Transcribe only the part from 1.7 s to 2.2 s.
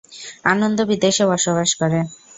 করে।